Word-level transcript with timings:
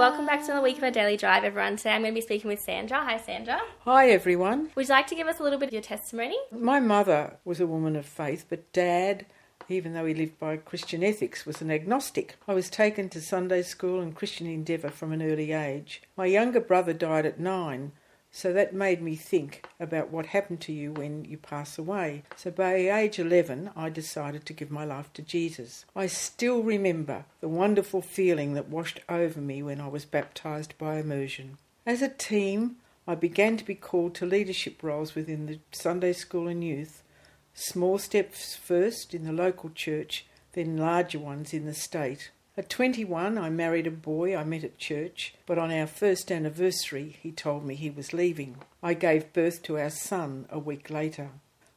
Welcome 0.00 0.24
back 0.24 0.40
to 0.40 0.46
another 0.46 0.64
week 0.64 0.78
of 0.78 0.82
our 0.82 0.90
daily 0.90 1.14
drive, 1.14 1.44
everyone. 1.44 1.76
Today 1.76 1.90
I'm 1.90 2.00
going 2.00 2.14
to 2.14 2.18
be 2.18 2.24
speaking 2.24 2.48
with 2.48 2.62
Sandra. 2.62 3.04
Hi, 3.04 3.18
Sandra. 3.18 3.60
Hi, 3.80 4.08
everyone. 4.08 4.70
Would 4.74 4.88
you 4.88 4.94
like 4.94 5.06
to 5.08 5.14
give 5.14 5.26
us 5.26 5.38
a 5.38 5.42
little 5.42 5.58
bit 5.58 5.66
of 5.66 5.74
your 5.74 5.82
testimony? 5.82 6.38
My 6.50 6.80
mother 6.80 7.36
was 7.44 7.60
a 7.60 7.66
woman 7.66 7.96
of 7.96 8.06
faith, 8.06 8.46
but 8.48 8.72
Dad, 8.72 9.26
even 9.68 9.92
though 9.92 10.06
he 10.06 10.14
lived 10.14 10.38
by 10.38 10.56
Christian 10.56 11.04
ethics, 11.04 11.44
was 11.44 11.60
an 11.60 11.70
agnostic. 11.70 12.36
I 12.48 12.54
was 12.54 12.70
taken 12.70 13.10
to 13.10 13.20
Sunday 13.20 13.60
school 13.60 14.00
and 14.00 14.16
Christian 14.16 14.46
endeavour 14.46 14.88
from 14.88 15.12
an 15.12 15.20
early 15.20 15.52
age. 15.52 16.00
My 16.16 16.24
younger 16.24 16.60
brother 16.60 16.94
died 16.94 17.26
at 17.26 17.38
nine, 17.38 17.92
so 18.30 18.52
that 18.52 18.72
made 18.72 19.02
me 19.02 19.16
think 19.16 19.66
about 19.78 20.10
what 20.10 20.26
happened 20.26 20.60
to 20.62 20.72
you 20.72 20.92
when 20.92 21.24
you 21.24 21.36
pass 21.36 21.78
away. 21.78 22.22
So 22.36 22.50
by 22.50 22.74
age 22.74 23.18
11, 23.18 23.70
I 23.74 23.90
decided 23.90 24.46
to 24.46 24.52
give 24.52 24.70
my 24.70 24.84
life 24.84 25.12
to 25.14 25.22
Jesus. 25.22 25.84
I 25.96 26.06
still 26.06 26.62
remember 26.62 27.24
the 27.40 27.48
wonderful 27.48 28.02
feeling 28.02 28.54
that 28.54 28.68
washed 28.68 29.00
over 29.08 29.40
me 29.40 29.62
when 29.62 29.80
I 29.80 29.88
was 29.88 30.04
baptized 30.04 30.78
by 30.78 30.98
immersion. 30.98 31.58
As 31.84 32.02
a 32.02 32.08
teen, 32.08 32.76
I 33.06 33.16
began 33.16 33.56
to 33.56 33.64
be 33.64 33.74
called 33.74 34.14
to 34.16 34.26
leadership 34.26 34.82
roles 34.82 35.14
within 35.14 35.46
the 35.46 35.58
Sunday 35.72 36.12
school 36.12 36.46
and 36.46 36.62
youth. 36.62 37.02
Small 37.52 37.98
steps 37.98 38.54
first 38.54 39.12
in 39.12 39.24
the 39.24 39.32
local 39.32 39.70
church, 39.70 40.26
then 40.52 40.76
larger 40.76 41.18
ones 41.18 41.52
in 41.52 41.66
the 41.66 41.74
state. 41.74 42.30
At 42.60 42.68
21, 42.68 43.38
I 43.38 43.48
married 43.48 43.86
a 43.86 43.90
boy 43.90 44.36
I 44.36 44.44
met 44.44 44.64
at 44.64 44.76
church, 44.76 45.32
but 45.46 45.56
on 45.56 45.72
our 45.72 45.86
first 45.86 46.30
anniversary, 46.30 47.16
he 47.22 47.32
told 47.32 47.64
me 47.64 47.74
he 47.74 47.88
was 47.88 48.12
leaving. 48.12 48.56
I 48.82 48.92
gave 48.92 49.32
birth 49.32 49.62
to 49.62 49.78
our 49.78 49.88
son 49.88 50.44
a 50.50 50.58
week 50.58 50.90
later. 50.90 51.30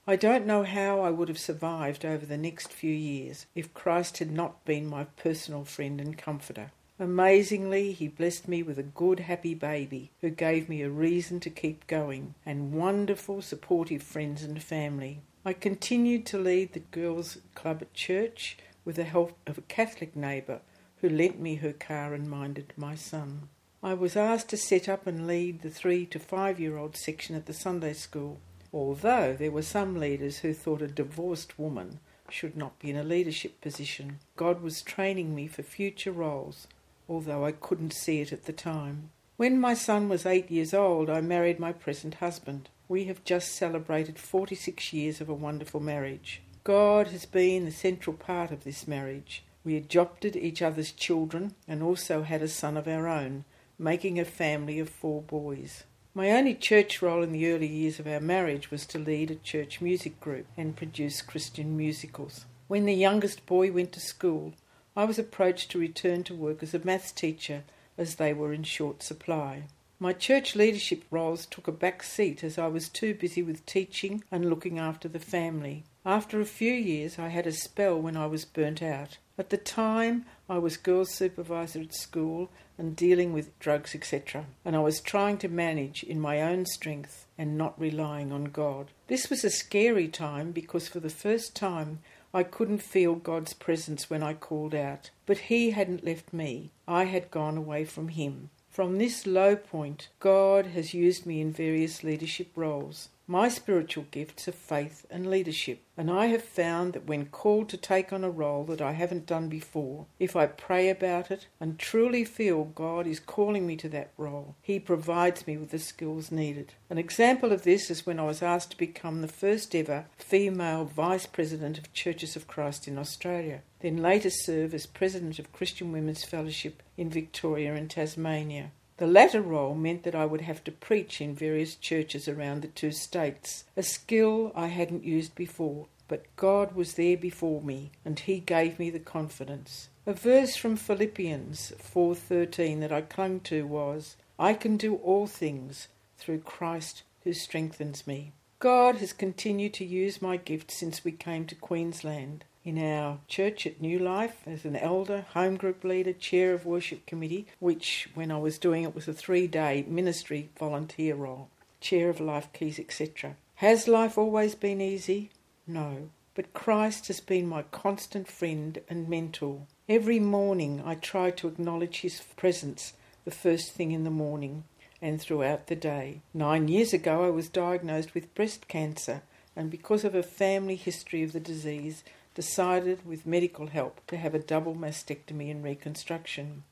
I 0.06 0.18
don't 0.18 0.46
know 0.46 0.64
how 0.64 1.00
I 1.00 1.10
would 1.10 1.30
have 1.30 1.40
survived 1.40 2.04
over 2.04 2.26
the 2.26 2.38
next 2.38 2.74
few 2.74 2.92
years 2.92 3.46
if 3.56 3.74
Christ 3.74 4.18
had 4.18 4.30
not 4.30 4.66
been 4.66 4.86
my 4.86 5.06
personal 5.06 5.64
friend 5.64 6.02
and 6.02 6.18
comforter. 6.18 6.72
Amazingly, 7.00 7.94
he 7.94 8.10
blessed 8.10 8.50
me 8.50 8.62
with 8.62 8.78
a 8.78 8.84
good, 8.84 9.22
happy 9.22 9.54
baby 9.54 10.12
who 10.20 10.32
gave 10.32 10.68
me 10.68 10.82
a 10.82 10.90
reason 10.90 11.40
to 11.40 11.50
keep 11.50 11.88
going, 11.88 12.36
and 12.46 12.74
wonderful, 12.74 13.42
supportive 13.42 14.04
friends 14.04 14.44
and 14.44 14.62
family. 14.62 15.22
I 15.46 15.54
continued 15.54 16.26
to 16.26 16.38
lead 16.38 16.74
the 16.74 16.82
girls' 16.82 17.38
club 17.56 17.78
at 17.82 17.94
church 17.94 18.58
with 18.84 18.98
the 18.98 19.06
help 19.06 19.38
of 19.48 19.58
a 19.58 19.62
Catholic 19.62 20.14
neighbour 20.14 20.60
who 21.04 21.10
lent 21.10 21.38
me 21.38 21.56
her 21.56 21.74
car 21.74 22.14
and 22.14 22.30
minded 22.30 22.72
my 22.78 22.96
son. 22.96 23.50
I 23.84 23.94
was 23.94 24.16
asked 24.16 24.48
to 24.52 24.58
set 24.58 24.88
up 24.88 25.06
and 25.06 25.28
lead 25.28 25.62
the 25.62 25.70
three 25.70 26.06
to 26.06 26.18
five 26.18 26.62
year 26.62 26.78
old 26.78 26.96
section 26.96 27.36
at 27.36 27.46
the 27.46 27.54
Sunday 27.54 27.92
school, 27.92 28.40
although 28.72 29.34
there 29.34 29.52
were 29.52 29.64
some 29.64 30.00
leaders 30.00 30.38
who 30.38 30.54
thought 30.54 30.82
a 30.82 30.88
divorced 30.88 31.60
woman 31.60 32.00
should 32.30 32.56
not 32.56 32.80
be 32.80 32.90
in 32.90 32.96
a 32.96 33.04
leadership 33.04 33.60
position. 33.60 34.20
God 34.38 34.62
was 34.62 34.82
training 34.82 35.36
me 35.36 35.48
for 35.48 35.62
future 35.62 36.14
roles, 36.14 36.68
although 37.10 37.44
I 37.44 37.52
couldn't 37.52 37.92
see 37.92 38.22
it 38.22 38.32
at 38.32 38.46
the 38.46 38.54
time. 38.54 39.10
When 39.36 39.60
my 39.60 39.74
son 39.74 40.08
was 40.08 40.26
eight 40.26 40.50
years 40.50 40.74
old, 40.74 41.10
I 41.10 41.20
married 41.20 41.60
my 41.60 41.74
present 41.74 42.16
husband. 42.16 42.70
We 42.88 43.04
have 43.06 43.26
just 43.26 43.52
celebrated 43.56 44.20
46 44.20 44.94
years 44.94 45.20
of 45.20 45.28
a 45.28 45.34
wonderful 45.34 45.82
marriage. 45.82 46.42
God 46.64 47.08
has 47.08 47.26
been 47.26 47.66
the 47.66 47.72
central 47.72 48.16
part 48.16 48.52
of 48.52 48.64
this 48.64 48.88
marriage. 48.88 49.44
We 49.64 49.78
adopted 49.78 50.36
each 50.36 50.62
other's 50.62 50.92
children 50.92 51.56
and 51.68 51.82
also 51.82 52.24
had 52.24 52.42
a 52.42 52.48
son 52.48 52.76
of 52.76 52.88
our 52.88 53.08
own, 53.08 53.46
making 53.80 54.20
a 54.20 54.26
family 54.26 54.80
of 54.80 54.90
four 54.90 55.22
boys. 55.22 55.84
My 56.14 56.32
only 56.32 56.54
church 56.54 57.02
role 57.02 57.24
in 57.24 57.32
the 57.32 57.48
early 57.48 57.68
years 57.68 57.98
of 58.00 58.06
our 58.06 58.20
marriage 58.20 58.70
was 58.70 58.86
to 58.88 59.00
lead 59.00 59.32
a 59.32 59.36
church 59.36 59.82
music 59.82 60.20
group 60.20 60.46
and 60.58 60.76
produce 60.76 61.22
Christian 61.22 61.76
musicals. 61.76 62.46
When 62.68 62.86
the 62.86 62.94
youngest 62.94 63.46
boy 63.46 63.72
went 63.72 63.94
to 63.94 64.00
school, 64.00 64.54
I 64.96 65.06
was 65.06 65.18
approached 65.18 65.72
to 65.72 65.80
return 65.80 66.24
to 66.26 66.36
work 66.36 66.62
as 66.62 66.74
a 66.74 66.86
maths 66.86 67.12
teacher 67.12 67.64
as 67.98 68.16
they 68.16 68.34
were 68.34 68.54
in 68.54 68.64
short 68.64 69.02
supply. 69.02 69.64
My 70.00 70.14
church 70.14 70.56
leadership 70.56 71.04
roles 71.10 71.46
took 71.46 71.68
a 71.68 71.72
back 71.72 72.04
seat 72.04 72.44
as 72.44 72.58
I 72.58 72.68
was 72.68 72.90
too 72.90 73.14
busy 73.14 73.42
with 73.42 73.66
teaching 73.66 74.24
and 74.32 74.50
looking 74.50 74.78
after 74.78 75.08
the 75.08 75.20
family. 75.20 75.84
After 76.06 76.42
a 76.42 76.46
few 76.46 76.74
years, 76.74 77.18
I 77.18 77.30
had 77.30 77.48
a 77.48 77.52
spell 77.52 78.00
when 78.02 78.18
I 78.18 78.28
was 78.28 78.44
burnt 78.44 78.84
out. 78.84 79.18
At 79.36 79.50
the 79.50 79.58
time, 79.58 80.26
I 80.48 80.60
was 80.60 80.78
girls' 80.78 81.16
supervisor 81.16 81.82
at 81.82 81.96
school 81.96 82.52
and 82.78 82.96
dealing 82.96 83.34
with 83.34 83.58
drugs, 83.58 83.96
etc., 83.96 84.46
and 84.64 84.76
I 84.76 84.80
was 84.80 85.02
trying 85.02 85.40
to 85.40 85.48
manage 85.48 86.04
in 86.04 86.20
my 86.20 86.40
own 86.40 86.68
strength 86.68 87.26
and 87.36 87.58
not 87.58 87.80
relying 87.80 88.32
on 88.32 88.46
God. 88.46 88.92
This 89.08 89.32
was 89.32 89.44
a 89.44 89.50
scary 89.50 90.08
time 90.08 90.52
because 90.52 90.88
for 90.88 91.00
the 91.00 91.10
first 91.10 91.56
time 91.56 92.00
I 92.32 92.44
couldn't 92.44 92.84
feel 92.84 93.16
God's 93.16 93.54
presence 93.54 94.08
when 94.08 94.22
I 94.22 94.36
called 94.36 94.76
out. 94.76 95.10
But 95.26 95.50
He 95.50 95.72
hadn't 95.72 96.06
left 96.06 96.32
me, 96.32 96.70
I 96.88 97.06
had 97.06 97.32
gone 97.32 97.58
away 97.58 97.86
from 97.86 98.10
Him. 98.10 98.52
From 98.70 98.98
this 99.00 99.26
low 99.26 99.56
point, 99.56 100.10
God 100.20 100.68
has 100.68 100.94
used 100.94 101.26
me 101.26 101.42
in 101.42 101.52
various 101.52 102.04
leadership 102.04 102.50
roles 102.56 103.10
my 103.28 103.48
spiritual 103.48 104.06
gifts 104.12 104.48
of 104.48 104.56
faith 104.56 105.06
and 105.10 105.30
leadership, 105.30 105.82
and 105.96 106.12
I 106.12 106.26
have 106.28 106.44
found 106.44 106.94
that 106.94 107.06
when 107.06 107.28
called 107.28 107.70
to 107.70 107.78
take 107.78 108.12
on 108.12 108.24
a 108.24 108.30
role 108.30 108.66
that 108.66 108.82
I 108.82 108.92
haven't 108.92 109.26
done 109.26 109.48
before, 109.48 110.08
if 110.20 110.36
I 110.36 110.46
pray 110.46 110.90
about 110.90 111.32
it 111.32 111.48
and 111.60 111.80
truly 111.80 112.26
feel 112.26 112.66
God 112.66 113.08
is 113.08 113.20
calling 113.20 113.66
me 113.66 113.78
to 113.78 113.90
that 113.90 114.12
role, 114.18 114.56
He 114.62 114.80
provides 114.80 115.48
me 115.48 115.56
with 115.56 115.70
the 115.70 115.80
skills 115.80 116.32
needed. 116.32 116.74
An 116.90 116.98
example 116.98 117.54
of 117.54 117.64
this 117.64 117.90
is 117.90 118.06
when 118.06 118.20
I 118.20 118.24
was 118.24 118.42
asked 118.42 118.72
to 118.72 118.78
become 118.78 119.22
the 119.22 119.28
first 119.28 119.74
ever 119.74 120.06
female 120.18 120.84
Vice 120.84 121.26
President 121.26 121.78
of 121.78 121.94
Churches 121.94 122.36
of 122.36 122.48
Christ 122.48 122.88
in 122.88 122.98
Australia, 122.98 123.62
then 123.80 123.98
later 123.98 124.30
serve 124.30 124.74
as 124.74 124.86
President 124.86 125.40
of 125.40 125.54
Christian 125.54 125.92
Women's 125.92 126.26
Fellowship 126.26 126.84
in 126.98 127.10
Victoria 127.10 127.74
and 127.74 127.90
Tasmania. 127.90 128.72
The 128.98 129.08
latter 129.08 129.42
role 129.42 129.74
meant 129.74 130.04
that 130.04 130.14
I 130.14 130.26
would 130.26 130.42
have 130.42 130.64
to 130.66 130.72
preach 130.72 131.20
in 131.20 131.34
various 131.34 131.76
churches 131.76 132.28
around 132.28 132.62
the 132.62 132.68
two 132.68 132.92
states, 132.92 133.64
a 133.76 133.82
skill 133.82 134.52
I 134.54 134.68
hadn't 134.68 135.04
used 135.04 135.34
before, 135.34 135.88
but 136.08 136.26
God 136.36 136.76
was 136.76 136.94
there 136.94 137.18
before 137.18 137.62
me, 137.62 137.92
and 138.06 138.20
He 138.20 138.40
gave 138.40 138.78
me 138.78 138.92
the 138.92 139.00
confidence. 139.00 139.90
A 140.06 140.14
verse 140.14 140.56
from 140.56 140.76
Philippians 140.76 141.74
4:13 141.80 142.82
that 142.82 142.92
I 142.92 143.02
clung 143.02 143.40
to 143.42 143.66
was, 143.66 144.16
"I 144.38 144.54
can 144.54 144.78
do 144.78 144.98
all 144.98 145.26
things 145.26 145.88
through 146.18 146.42
Christ 146.42 147.02
who 147.24 147.34
strengthens 147.34 148.06
me." 148.06 148.34
God 148.60 148.98
has 148.98 149.12
continued 149.12 149.74
to 149.76 149.86
use 149.86 150.22
my 150.22 150.38
gift 150.38 150.72
since 150.72 151.04
we 151.04 151.14
came 151.14 151.48
to 151.48 151.56
Queensland 151.56 152.46
in 152.64 152.78
our 152.78 153.20
church 153.28 153.68
at 153.68 153.82
New 153.82 154.00
Life 154.00 154.42
as 154.48 154.66
an 154.66 154.76
elder, 154.76 155.26
home 155.34 155.58
group 155.58 155.84
leader, 155.84 156.14
chair 156.14 156.54
of 156.54 156.66
worship 156.66 157.06
committee, 157.06 157.48
which 157.60 158.10
when 158.14 158.32
I 158.32 158.38
was 158.38 158.58
doing 158.58 158.84
it 158.84 158.96
was 158.96 159.08
a 159.08 159.14
three 159.14 159.48
day 159.48 159.86
ministry 159.88 160.50
volunteer 160.58 161.16
role, 161.16 161.50
chair 161.82 162.10
of 162.10 162.20
Life 162.20 162.52
Keys, 162.54 162.80
etc. 162.80 163.36
Has 163.56 163.88
life 163.88 164.18
always 164.18 164.56
been 164.56 164.82
easy? 164.82 165.30
No. 165.68 166.10
But 166.36 166.54
Christ 166.54 167.08
has 167.08 167.20
been 167.20 167.48
my 167.48 167.62
constant 167.64 168.28
friend 168.28 168.80
and 168.90 169.08
mentor. 169.08 169.68
Every 169.88 170.20
morning 170.20 170.82
I 170.84 170.96
try 170.96 171.30
to 171.32 171.48
acknowledge 171.48 172.02
His 172.02 172.22
presence 172.36 172.94
the 173.26 173.32
first 173.32 173.72
thing 173.74 173.92
in 173.92 174.04
the 174.04 174.10
morning 174.10 174.64
and 175.02 175.22
throughout 175.22 175.68
the 175.68 175.76
day. 175.76 176.22
Nine 176.34 176.68
years 176.68 176.94
ago 176.94 177.26
I 177.26 177.30
was 177.30 177.50
diagnosed 177.50 178.14
with 178.14 178.34
breast 178.34 178.68
cancer, 178.68 179.22
and 179.56 179.70
because 179.70 180.04
of 180.04 180.16
a 180.16 180.24
family 180.24 180.76
history 180.76 181.22
of 181.24 181.34
the 181.34 181.40
disease, 181.40 182.04
decided, 182.34 183.06
with 183.06 183.26
medical 183.26 183.68
help, 183.68 184.06
to 184.08 184.18
have 184.18 184.34
a 184.34 184.40
double 184.40 184.76
mastectomy 184.76 185.52
and 185.52 185.64
reconstruction. 185.64 186.64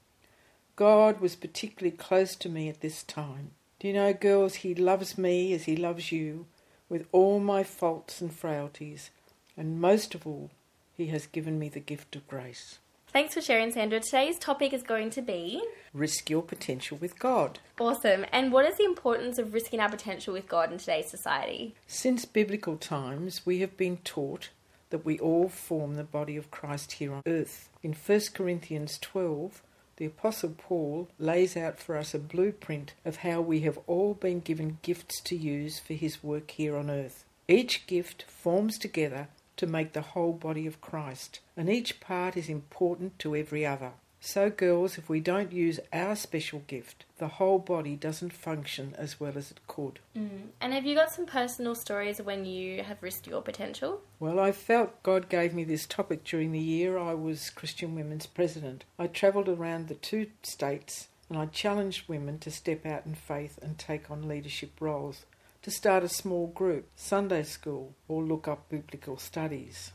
God 0.76 1.20
was 1.20 1.36
particularly 1.36 1.96
close 1.96 2.36
to 2.38 2.50
me 2.50 2.70
at 2.70 2.82
this 2.82 3.04
time. 3.04 3.52
Do 3.80 3.88
you 3.88 3.94
know, 3.94 4.14
girls, 4.14 4.56
He 4.56 4.74
loves 4.74 5.18
me 5.18 5.54
as 5.54 5.64
He 5.64 5.76
loves 5.76 6.12
you, 6.12 6.46
with 6.90 7.08
all 7.12 7.40
my 7.40 7.64
faults 7.64 8.22
and 8.22 8.34
frailties, 8.34 9.10
and 9.56 9.80
most 9.80 10.16
of 10.16 10.26
all, 10.26 10.52
He 10.98 11.08
has 11.08 11.28
given 11.28 11.60
me 11.60 11.70
the 11.70 11.80
gift 11.80 12.16
of 12.16 12.28
grace. 12.28 12.80
Thanks 13.12 13.34
for 13.34 13.42
sharing, 13.42 13.72
Sandra. 13.72 14.00
Today's 14.00 14.38
topic 14.38 14.72
is 14.72 14.84
going 14.84 15.10
to 15.12 15.22
be 15.22 15.62
Risk 15.94 16.30
your 16.30 16.42
potential 16.42 16.98
with 17.02 17.20
God. 17.20 17.60
Awesome. 17.78 18.26
And 18.32 18.54
what 18.54 18.66
is 18.66 18.78
the 18.78 18.86
importance 18.86 19.38
of 19.38 19.54
risking 19.54 19.82
our 19.82 19.90
potential 19.90 20.34
with 20.34 20.48
God 20.48 20.72
in 20.72 20.78
today's 20.78 21.10
society? 21.10 21.76
Since 21.88 22.24
biblical 22.24 22.78
times, 22.78 23.46
we 23.46 23.60
have 23.60 23.76
been 23.76 23.98
taught 23.98 24.50
that 24.92 25.06
we 25.06 25.20
all 25.20 25.50
form 25.50 25.96
the 25.96 26.04
body 26.04 26.38
of 26.38 26.52
Christ 26.52 26.94
here 26.94 27.14
on 27.14 27.24
earth. 27.26 27.70
In 27.84 27.94
1 27.94 28.22
Corinthians 28.34 28.98
12, 29.00 29.62
the 29.98 30.06
Apostle 30.06 30.56
Paul 30.58 31.10
lays 31.20 31.58
out 31.58 31.80
for 31.80 31.98
us 31.98 32.14
a 32.14 32.20
blueprint 32.20 32.94
of 33.04 33.18
how 33.18 33.42
we 33.42 33.62
have 33.62 33.80
all 33.88 34.14
been 34.14 34.40
given 34.40 34.78
gifts 34.82 35.20
to 35.22 35.36
use 35.36 35.80
for 35.80 35.94
his 35.94 36.24
work 36.24 36.52
here 36.52 36.76
on 36.76 36.90
earth. 36.90 37.26
Each 37.48 37.86
gift 37.88 38.24
forms 38.24 38.78
together 38.78 39.28
to 39.58 39.68
make 39.68 39.94
the 39.94 40.02
whole 40.02 40.34
body 40.34 40.66
of 40.66 40.82
Christ, 40.82 41.40
and 41.58 41.70
each 41.70 42.00
part 42.00 42.38
is 42.38 42.50
important 42.50 43.20
to 43.20 43.36
every 43.36 43.66
other. 43.66 43.92
So, 44.24 44.52
girls, 44.52 45.00
if 45.00 45.10
we 45.10 45.20
don't 45.20 45.52
use 45.52 45.80
our 45.92 46.16
special 46.16 46.60
gift, 46.68 47.06
the 47.18 47.28
whole 47.28 47.58
body 47.58 47.96
doesn't 47.96 48.34
function 48.34 48.94
as 48.96 49.20
well 49.20 49.34
as 49.36 49.50
it 49.50 49.60
could. 49.66 49.98
Mm. 50.16 50.50
And 50.62 50.74
have 50.74 50.86
you 50.86 50.94
got 50.94 51.12
some 51.12 51.26
personal 51.26 51.74
stories 51.74 52.22
when 52.22 52.46
you 52.46 52.84
have 52.84 53.02
risked 53.02 53.26
your 53.26 53.42
potential? 53.42 54.02
Well, 54.20 54.40
I 54.40 54.52
felt 54.52 55.02
God 55.02 55.28
gave 55.28 55.56
me 55.56 55.64
this 55.64 55.88
topic 55.88 56.24
during 56.24 56.52
the 56.52 56.60
year 56.60 57.00
I 57.00 57.16
was 57.16 57.50
Christian 57.50 57.96
Women's 57.96 58.28
President. 58.28 58.84
I 59.00 59.08
travelled 59.08 59.50
around 59.50 59.88
the 59.88 59.96
two 59.96 60.28
states 60.44 61.08
and 61.28 61.36
I 61.40 61.48
challenged 61.48 62.08
women 62.08 62.38
to 62.40 62.52
step 62.52 62.86
out 62.86 63.08
in 63.08 63.16
faith 63.16 63.58
and 63.60 63.76
take 63.76 64.12
on 64.12 64.28
leadership 64.28 64.74
roles, 64.80 65.26
to 65.64 65.72
start 65.72 66.04
a 66.04 66.10
small 66.10 66.46
group, 66.46 66.90
Sunday 66.96 67.42
school, 67.42 67.96
or 68.08 68.22
look 68.22 68.48
up 68.48 68.70
biblical 68.70 69.18
studies. 69.18 69.94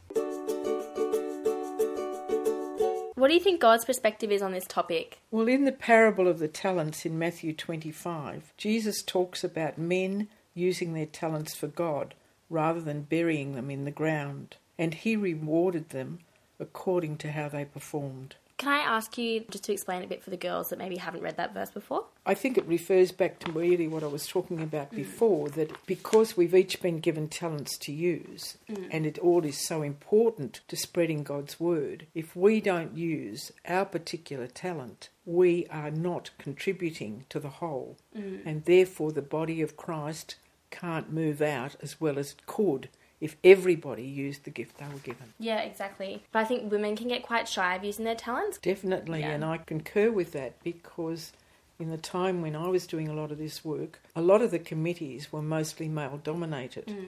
What 3.16 3.28
do 3.28 3.34
you 3.34 3.40
think 3.40 3.62
God's 3.62 3.86
perspective 3.86 4.30
is 4.30 4.42
on 4.42 4.52
this 4.52 4.66
topic? 4.66 5.20
Well, 5.30 5.48
in 5.48 5.64
the 5.64 5.72
parable 5.72 6.28
of 6.28 6.38
the 6.38 6.48
talents 6.48 7.06
in 7.06 7.18
Matthew 7.18 7.54
25, 7.54 8.52
Jesus 8.58 9.02
talks 9.02 9.42
about 9.42 9.78
men 9.78 10.28
using 10.52 10.92
their 10.92 11.06
talents 11.06 11.54
for 11.54 11.66
God 11.66 12.12
rather 12.50 12.80
than 12.80 13.02
burying 13.02 13.54
them 13.54 13.70
in 13.70 13.86
the 13.86 13.90
ground, 13.90 14.56
and 14.76 14.92
he 14.92 15.16
rewarded 15.16 15.88
them 15.88 16.18
according 16.60 17.16
to 17.16 17.32
how 17.32 17.48
they 17.48 17.64
performed. 17.64 18.36
Can 18.58 18.68
I 18.68 18.80
ask 18.80 19.16
you 19.16 19.46
just 19.50 19.64
to 19.64 19.72
explain 19.72 20.02
a 20.04 20.06
bit 20.06 20.22
for 20.22 20.28
the 20.28 20.36
girls 20.36 20.68
that 20.68 20.78
maybe 20.78 20.96
haven't 20.96 21.22
read 21.22 21.38
that 21.38 21.54
verse 21.54 21.70
before? 21.70 22.04
I 22.26 22.34
think 22.34 22.58
it 22.58 22.66
refers 22.66 23.12
back 23.12 23.38
to 23.40 23.52
really 23.52 23.86
what 23.86 24.02
I 24.02 24.08
was 24.08 24.26
talking 24.26 24.60
about 24.60 24.92
mm. 24.92 24.96
before 24.96 25.48
that 25.50 25.70
because 25.86 26.36
we've 26.36 26.54
each 26.54 26.82
been 26.82 26.98
given 26.98 27.28
talents 27.28 27.78
to 27.78 27.92
use 27.92 28.58
mm. 28.68 28.88
and 28.90 29.06
it 29.06 29.18
all 29.18 29.44
is 29.44 29.64
so 29.64 29.82
important 29.82 30.60
to 30.66 30.76
spreading 30.76 31.22
God's 31.22 31.60
word, 31.60 32.06
if 32.14 32.34
we 32.34 32.60
don't 32.60 32.96
use 32.96 33.52
our 33.66 33.84
particular 33.84 34.48
talent, 34.48 35.08
we 35.24 35.66
are 35.68 35.90
not 35.90 36.30
contributing 36.38 37.24
to 37.28 37.38
the 37.38 37.48
whole. 37.48 37.96
Mm. 38.16 38.40
And 38.44 38.64
therefore, 38.64 39.12
the 39.12 39.22
body 39.22 39.62
of 39.62 39.76
Christ 39.76 40.34
can't 40.70 41.12
move 41.12 41.40
out 41.40 41.76
as 41.80 42.00
well 42.00 42.18
as 42.18 42.32
it 42.32 42.46
could 42.46 42.88
if 43.20 43.36
everybody 43.42 44.02
used 44.02 44.44
the 44.44 44.50
gift 44.50 44.78
they 44.78 44.86
were 44.86 44.98
given. 44.98 45.32
Yeah, 45.38 45.60
exactly. 45.60 46.22
But 46.32 46.40
I 46.40 46.44
think 46.44 46.70
women 46.70 46.96
can 46.96 47.08
get 47.08 47.22
quite 47.22 47.48
shy 47.48 47.74
of 47.74 47.84
using 47.84 48.04
their 48.04 48.14
talents. 48.14 48.58
Definitely, 48.58 49.20
yeah. 49.20 49.30
and 49.30 49.44
I 49.44 49.58
concur 49.58 50.10
with 50.10 50.32
that 50.32 50.62
because 50.62 51.32
in 51.78 51.90
the 51.90 51.98
time 51.98 52.42
when 52.42 52.56
I 52.56 52.68
was 52.68 52.86
doing 52.86 53.08
a 53.08 53.14
lot 53.14 53.30
of 53.30 53.38
this 53.38 53.64
work, 53.64 54.00
a 54.14 54.22
lot 54.22 54.42
of 54.42 54.50
the 54.50 54.58
committees 54.58 55.32
were 55.32 55.42
mostly 55.42 55.88
male 55.88 56.20
dominated. 56.22 56.86
Mm. 56.86 57.06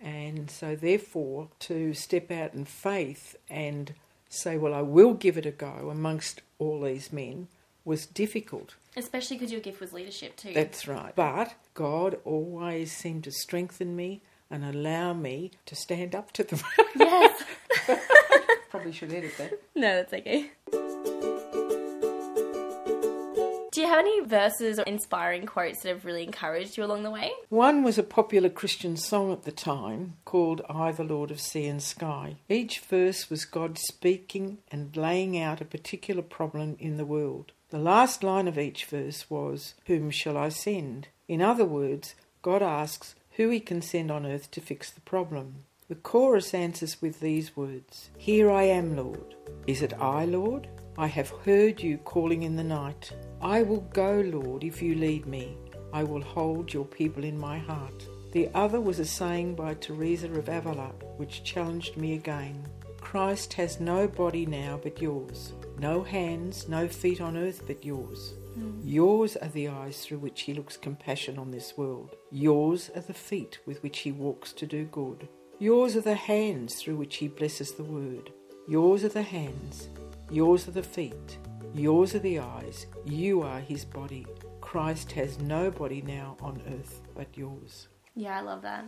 And 0.00 0.50
so, 0.50 0.76
therefore, 0.76 1.48
to 1.60 1.92
step 1.92 2.30
out 2.30 2.54
in 2.54 2.64
faith 2.64 3.36
and 3.50 3.92
say, 4.28 4.56
Well, 4.56 4.74
I 4.74 4.82
will 4.82 5.14
give 5.14 5.36
it 5.36 5.46
a 5.46 5.50
go 5.50 5.90
amongst 5.90 6.42
all 6.58 6.80
these 6.82 7.12
men 7.12 7.48
was 7.84 8.06
difficult. 8.06 8.74
Especially 8.96 9.36
because 9.36 9.50
your 9.50 9.60
gift 9.60 9.80
was 9.80 9.92
leadership 9.92 10.36
too. 10.36 10.52
That's 10.52 10.86
right. 10.86 11.14
But 11.16 11.54
God 11.74 12.18
always 12.24 12.92
seemed 12.92 13.24
to 13.24 13.32
strengthen 13.32 13.96
me 13.96 14.22
and 14.50 14.64
allow 14.64 15.12
me 15.14 15.52
to 15.66 15.74
stand 15.74 16.14
up 16.14 16.32
to 16.32 16.44
them. 16.44 16.60
Yes. 16.96 17.42
Probably 18.70 18.92
should 18.92 19.12
edit 19.12 19.32
that. 19.38 19.60
No, 19.74 19.96
that's 19.96 20.12
okay. 20.12 20.50
Do 23.78 23.82
you 23.82 23.90
have 23.90 24.00
any 24.00 24.26
verses 24.26 24.80
or 24.80 24.82
inspiring 24.82 25.46
quotes 25.46 25.84
that 25.84 25.90
have 25.90 26.04
really 26.04 26.24
encouraged 26.24 26.76
you 26.76 26.82
along 26.82 27.04
the 27.04 27.12
way? 27.12 27.30
One 27.48 27.84
was 27.84 27.96
a 27.96 28.02
popular 28.02 28.48
Christian 28.48 28.96
song 28.96 29.30
at 29.30 29.44
the 29.44 29.52
time 29.52 30.14
called 30.24 30.62
I, 30.68 30.90
the 30.90 31.04
Lord 31.04 31.30
of 31.30 31.40
Sea 31.40 31.68
and 31.68 31.80
Sky. 31.80 32.38
Each 32.48 32.80
verse 32.80 33.30
was 33.30 33.44
God 33.44 33.78
speaking 33.78 34.58
and 34.72 34.96
laying 34.96 35.38
out 35.38 35.60
a 35.60 35.64
particular 35.64 36.22
problem 36.22 36.76
in 36.80 36.96
the 36.96 37.04
world. 37.04 37.52
The 37.70 37.78
last 37.78 38.24
line 38.24 38.48
of 38.48 38.58
each 38.58 38.84
verse 38.84 39.30
was, 39.30 39.74
Whom 39.86 40.10
shall 40.10 40.36
I 40.36 40.48
send? 40.48 41.06
In 41.28 41.40
other 41.40 41.64
words, 41.64 42.16
God 42.42 42.64
asks, 42.64 43.14
who 43.36 43.48
he 43.48 43.60
can 43.60 43.80
send 43.80 44.10
on 44.10 44.26
earth 44.26 44.50
to 44.50 44.60
fix 44.60 44.90
the 44.90 45.02
problem. 45.02 45.62
The 45.88 45.94
chorus 45.94 46.52
answers 46.52 47.00
with 47.00 47.20
these 47.20 47.56
words 47.56 48.10
Here 48.18 48.50
I 48.50 48.64
am, 48.64 48.96
Lord. 48.96 49.36
Is 49.68 49.82
it 49.82 49.94
I, 50.00 50.24
Lord? 50.24 50.66
I 50.98 51.06
have 51.06 51.30
heard 51.44 51.80
you 51.80 51.98
calling 51.98 52.42
in 52.42 52.56
the 52.56 52.64
night. 52.64 53.12
I 53.40 53.62
will 53.62 53.82
go, 53.92 54.20
Lord, 54.26 54.64
if 54.64 54.82
you 54.82 54.94
lead 54.94 55.26
me. 55.26 55.56
I 55.92 56.02
will 56.02 56.22
hold 56.22 56.72
your 56.72 56.84
people 56.84 57.24
in 57.24 57.38
my 57.38 57.58
heart. 57.58 58.06
The 58.32 58.50
other 58.54 58.80
was 58.80 58.98
a 58.98 59.06
saying 59.06 59.54
by 59.54 59.74
Teresa 59.74 60.26
of 60.26 60.48
Avila, 60.48 60.92
which 61.16 61.44
challenged 61.44 61.96
me 61.96 62.14
again. 62.14 62.66
Christ 63.00 63.54
has 63.54 63.80
no 63.80 64.06
body 64.06 64.44
now 64.44 64.78
but 64.82 65.00
yours, 65.00 65.54
no 65.78 66.02
hands, 66.02 66.68
no 66.68 66.88
feet 66.88 67.20
on 67.20 67.36
earth 67.36 67.62
but 67.66 67.84
yours. 67.84 68.34
Mm. 68.58 68.80
Yours 68.84 69.36
are 69.36 69.48
the 69.48 69.68
eyes 69.68 70.04
through 70.04 70.18
which 70.18 70.42
he 70.42 70.52
looks 70.52 70.76
compassion 70.76 71.38
on 71.38 71.50
this 71.50 71.76
world. 71.76 72.16
Yours 72.30 72.90
are 72.94 73.00
the 73.00 73.14
feet 73.14 73.60
with 73.64 73.82
which 73.82 74.00
he 74.00 74.12
walks 74.12 74.52
to 74.54 74.66
do 74.66 74.84
good. 74.86 75.28
Yours 75.58 75.96
are 75.96 76.02
the 76.02 76.14
hands 76.14 76.74
through 76.74 76.96
which 76.96 77.16
he 77.16 77.28
blesses 77.28 77.72
the 77.72 77.84
word. 77.84 78.30
Yours 78.66 79.04
are 79.04 79.08
the 79.08 79.22
hands. 79.22 79.88
Yours 80.30 80.68
are 80.68 80.72
the 80.72 80.82
feet. 80.82 81.38
Yours 81.74 82.14
are 82.14 82.20
the 82.20 82.38
eyes. 82.38 82.86
You 83.04 83.42
are 83.42 83.60
his 83.60 83.84
body. 83.84 84.26
Christ 84.60 85.12
has 85.12 85.38
no 85.38 85.70
body 85.70 86.02
now 86.02 86.36
on 86.40 86.62
earth 86.68 87.02
but 87.14 87.36
yours. 87.36 87.88
Yeah, 88.14 88.38
I 88.38 88.40
love 88.40 88.62
that 88.62 88.84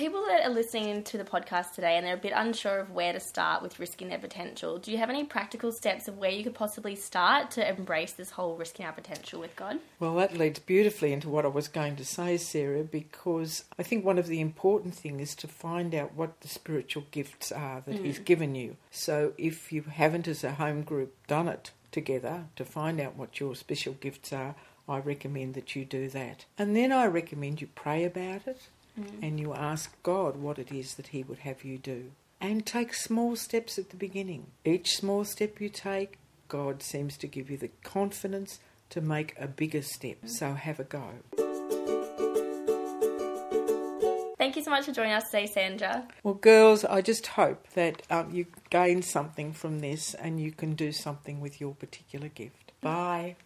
people 0.00 0.24
that 0.28 0.42
are 0.46 0.50
listening 0.50 1.02
to 1.02 1.18
the 1.18 1.24
podcast 1.24 1.74
today 1.74 1.98
and 1.98 2.06
they're 2.06 2.14
a 2.14 2.16
bit 2.16 2.32
unsure 2.34 2.78
of 2.78 2.90
where 2.90 3.12
to 3.12 3.20
start 3.20 3.62
with 3.62 3.78
risking 3.78 4.08
their 4.08 4.18
potential, 4.18 4.78
do 4.78 4.90
you 4.90 4.96
have 4.96 5.10
any 5.10 5.24
practical 5.24 5.70
steps 5.70 6.08
of 6.08 6.16
where 6.16 6.30
you 6.30 6.42
could 6.42 6.54
possibly 6.54 6.96
start 6.96 7.50
to 7.50 7.68
embrace 7.68 8.12
this 8.12 8.30
whole 8.30 8.56
risking 8.56 8.86
our 8.86 8.92
potential 8.92 9.38
with 9.38 9.54
God? 9.56 9.78
Well, 9.98 10.14
that 10.14 10.38
leads 10.38 10.58
beautifully 10.58 11.12
into 11.12 11.28
what 11.28 11.44
I 11.44 11.48
was 11.48 11.68
going 11.68 11.96
to 11.96 12.04
say, 12.06 12.38
Sarah, 12.38 12.82
because 12.82 13.64
I 13.78 13.82
think 13.82 14.02
one 14.02 14.16
of 14.16 14.26
the 14.26 14.40
important 14.40 14.94
things 14.94 15.20
is 15.20 15.34
to 15.36 15.46
find 15.46 15.94
out 15.94 16.14
what 16.14 16.40
the 16.40 16.48
spiritual 16.48 17.04
gifts 17.10 17.52
are 17.52 17.82
that 17.84 17.96
mm. 17.96 18.04
He's 18.06 18.18
given 18.18 18.54
you. 18.54 18.78
So 18.90 19.34
if 19.36 19.70
you 19.70 19.82
haven't, 19.82 20.26
as 20.26 20.42
a 20.42 20.52
home 20.52 20.80
group, 20.80 21.14
done 21.26 21.46
it 21.46 21.72
together 21.92 22.46
to 22.56 22.64
find 22.64 23.02
out 23.02 23.16
what 23.16 23.38
your 23.38 23.54
special 23.54 23.92
gifts 23.92 24.32
are, 24.32 24.54
I 24.88 24.98
recommend 25.00 25.52
that 25.54 25.76
you 25.76 25.84
do 25.84 26.08
that. 26.08 26.46
And 26.56 26.74
then 26.74 26.90
I 26.90 27.04
recommend 27.04 27.60
you 27.60 27.68
pray 27.74 28.04
about 28.04 28.46
it 28.46 28.62
mm. 29.04 29.22
and 29.22 29.40
you 29.40 29.54
ask 29.54 29.94
God 30.02 30.36
what 30.36 30.58
it 30.58 30.72
is 30.72 30.94
that 30.94 31.08
He 31.08 31.22
would 31.22 31.40
have 31.40 31.64
you 31.64 31.78
do. 31.78 32.12
And 32.40 32.64
take 32.64 32.94
small 32.94 33.36
steps 33.36 33.78
at 33.78 33.90
the 33.90 33.96
beginning. 33.96 34.46
Each 34.64 34.96
small 34.96 35.24
step 35.24 35.60
you 35.60 35.68
take, 35.68 36.18
God 36.48 36.82
seems 36.82 37.16
to 37.18 37.26
give 37.26 37.50
you 37.50 37.56
the 37.56 37.70
confidence 37.82 38.58
to 38.90 39.00
make 39.00 39.34
a 39.38 39.46
bigger 39.46 39.82
step. 39.82 40.22
Mm. 40.24 40.30
So 40.30 40.54
have 40.54 40.80
a 40.80 40.84
go. 40.84 41.10
Thank 44.40 44.56
you 44.56 44.64
so 44.64 44.70
much 44.70 44.86
for 44.86 44.92
joining 44.92 45.12
us 45.12 45.24
today, 45.26 45.46
Sandra. 45.46 46.08
Well, 46.22 46.32
girls, 46.32 46.82
I 46.86 47.02
just 47.02 47.26
hope 47.26 47.68
that 47.74 48.02
um, 48.10 48.30
you 48.32 48.46
gain 48.70 49.02
something 49.02 49.52
from 49.52 49.80
this 49.80 50.14
and 50.14 50.40
you 50.40 50.50
can 50.50 50.74
do 50.74 50.92
something 50.92 51.40
with 51.40 51.60
your 51.60 51.74
particular 51.74 52.28
gift. 52.28 52.72
Bye. 52.80 53.36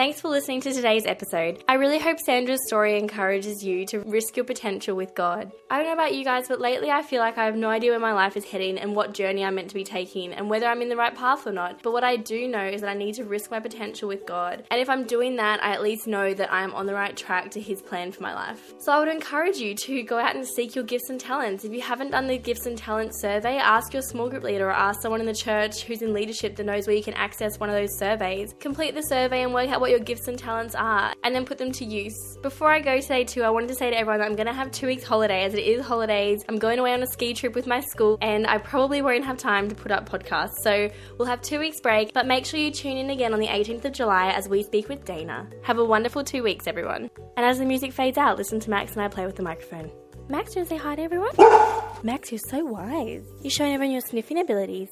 Thanks 0.00 0.18
for 0.18 0.28
listening 0.28 0.62
to 0.62 0.72
today's 0.72 1.04
episode. 1.04 1.62
I 1.68 1.74
really 1.74 1.98
hope 1.98 2.18
Sandra's 2.20 2.66
story 2.66 2.98
encourages 2.98 3.62
you 3.62 3.84
to 3.88 3.98
risk 3.98 4.34
your 4.34 4.46
potential 4.46 4.96
with 4.96 5.14
God. 5.14 5.52
I 5.68 5.76
don't 5.76 5.84
know 5.84 5.92
about 5.92 6.14
you 6.14 6.24
guys, 6.24 6.48
but 6.48 6.58
lately 6.58 6.90
I 6.90 7.02
feel 7.02 7.20
like 7.20 7.36
I 7.36 7.44
have 7.44 7.54
no 7.54 7.68
idea 7.68 7.90
where 7.90 8.00
my 8.00 8.14
life 8.14 8.34
is 8.34 8.46
heading 8.46 8.78
and 8.78 8.96
what 8.96 9.12
journey 9.12 9.44
I'm 9.44 9.56
meant 9.56 9.68
to 9.68 9.74
be 9.74 9.84
taking 9.84 10.32
and 10.32 10.48
whether 10.48 10.64
I'm 10.64 10.80
in 10.80 10.88
the 10.88 10.96
right 10.96 11.14
path 11.14 11.46
or 11.46 11.52
not. 11.52 11.82
But 11.82 11.92
what 11.92 12.02
I 12.02 12.16
do 12.16 12.48
know 12.48 12.64
is 12.64 12.80
that 12.80 12.88
I 12.88 12.94
need 12.94 13.16
to 13.16 13.24
risk 13.24 13.50
my 13.50 13.60
potential 13.60 14.08
with 14.08 14.24
God. 14.24 14.64
And 14.70 14.80
if 14.80 14.88
I'm 14.88 15.04
doing 15.04 15.36
that, 15.36 15.62
I 15.62 15.72
at 15.72 15.82
least 15.82 16.06
know 16.06 16.32
that 16.32 16.50
I 16.50 16.62
am 16.62 16.72
on 16.72 16.86
the 16.86 16.94
right 16.94 17.14
track 17.14 17.50
to 17.50 17.60
His 17.60 17.82
plan 17.82 18.10
for 18.10 18.22
my 18.22 18.32
life. 18.32 18.72
So 18.78 18.92
I 18.92 19.00
would 19.00 19.08
encourage 19.08 19.58
you 19.58 19.74
to 19.74 20.02
go 20.02 20.18
out 20.18 20.34
and 20.34 20.46
seek 20.46 20.74
your 20.74 20.84
gifts 20.84 21.10
and 21.10 21.20
talents. 21.20 21.66
If 21.66 21.74
you 21.74 21.82
haven't 21.82 22.12
done 22.12 22.26
the 22.26 22.38
gifts 22.38 22.64
and 22.64 22.78
talents 22.78 23.20
survey, 23.20 23.58
ask 23.58 23.92
your 23.92 24.00
small 24.00 24.30
group 24.30 24.44
leader 24.44 24.68
or 24.68 24.72
ask 24.72 25.02
someone 25.02 25.20
in 25.20 25.26
the 25.26 25.34
church 25.34 25.82
who's 25.82 26.00
in 26.00 26.14
leadership 26.14 26.56
that 26.56 26.64
knows 26.64 26.86
where 26.86 26.96
you 26.96 27.04
can 27.04 27.12
access 27.14 27.60
one 27.60 27.68
of 27.68 27.76
those 27.76 27.98
surveys. 27.98 28.54
Complete 28.60 28.94
the 28.94 29.02
survey 29.02 29.42
and 29.42 29.52
work 29.52 29.68
out 29.68 29.82
what 29.82 29.89
what 29.90 29.98
your 29.98 30.04
gifts 30.04 30.28
and 30.28 30.38
talents 30.38 30.74
are 30.76 31.12
and 31.24 31.34
then 31.34 31.44
put 31.44 31.58
them 31.58 31.72
to 31.72 31.84
use. 31.84 32.38
Before 32.42 32.70
I 32.70 32.80
go 32.80 33.00
today, 33.00 33.24
too, 33.24 33.42
I 33.42 33.50
wanted 33.50 33.68
to 33.68 33.74
say 33.74 33.90
to 33.90 33.96
everyone 33.96 34.20
that 34.20 34.26
I'm 34.26 34.36
going 34.36 34.46
to 34.46 34.52
have 34.52 34.70
two 34.70 34.86
weeks 34.86 35.02
holiday 35.02 35.42
as 35.42 35.54
it 35.54 35.64
is 35.64 35.84
holidays. 35.84 36.44
I'm 36.48 36.58
going 36.58 36.78
away 36.78 36.92
on 36.92 37.02
a 37.02 37.06
ski 37.06 37.34
trip 37.34 37.56
with 37.56 37.66
my 37.66 37.80
school 37.80 38.16
and 38.22 38.46
I 38.46 38.58
probably 38.58 39.02
won't 39.02 39.24
have 39.24 39.36
time 39.36 39.68
to 39.68 39.74
put 39.74 39.90
up 39.90 40.08
podcasts. 40.08 40.54
So 40.62 40.88
we'll 41.18 41.26
have 41.26 41.42
two 41.42 41.58
weeks 41.58 41.80
break, 41.80 42.12
but 42.12 42.26
make 42.26 42.46
sure 42.46 42.60
you 42.60 42.70
tune 42.70 42.96
in 42.96 43.10
again 43.10 43.34
on 43.34 43.40
the 43.40 43.48
18th 43.48 43.84
of 43.84 43.92
July 43.92 44.30
as 44.30 44.48
we 44.48 44.62
speak 44.62 44.88
with 44.88 45.04
Dana. 45.04 45.48
Have 45.62 45.78
a 45.78 45.84
wonderful 45.84 46.22
two 46.22 46.44
weeks, 46.44 46.68
everyone. 46.68 47.10
And 47.36 47.44
as 47.44 47.58
the 47.58 47.66
music 47.66 47.92
fades 47.92 48.18
out, 48.18 48.38
listen 48.38 48.60
to 48.60 48.70
Max 48.70 48.92
and 48.92 49.02
I 49.02 49.08
play 49.08 49.26
with 49.26 49.36
the 49.36 49.42
microphone. 49.42 49.90
Max, 50.28 50.52
do 50.54 50.60
you 50.60 50.64
want 50.64 50.68
to 50.68 50.76
say 50.76 50.80
hi 50.80 50.94
to 50.94 51.02
everyone? 51.02 51.32
Max, 52.04 52.30
you're 52.30 52.38
so 52.38 52.64
wise. 52.64 53.24
You're 53.42 53.50
showing 53.50 53.74
everyone 53.74 53.92
your 53.92 54.02
sniffing 54.02 54.38
abilities. 54.38 54.90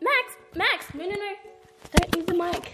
Max! 0.00 0.36
Max! 0.56 0.92
No, 0.94 1.04
no, 1.04 1.14
no. 1.14 1.32
Don't 1.92 2.16
use 2.16 2.26
the 2.26 2.34
mic. 2.34 2.72